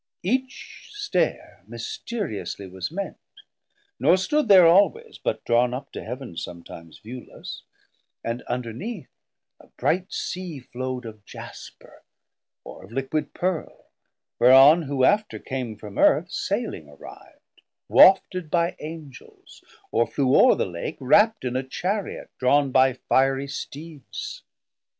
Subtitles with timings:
[0.23, 3.19] Each Stair mysteriously was meant,
[3.99, 7.61] nor stood There alwaies, but drawn up to Heav'n somtimes Viewless,
[8.23, 9.11] and underneath
[9.59, 12.01] a bright Sea flow'd Of Jasper,
[12.63, 13.91] or of liquid Pearle,
[14.39, 20.55] whereon Who after came from Earth, sayling arriv'd, 520 Wafted by Angels, or flew o're
[20.55, 24.41] the Lake Rapt in a Chariot drawn by fiery Steeds.